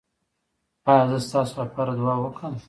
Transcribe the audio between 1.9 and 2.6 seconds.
دعا وکړم؟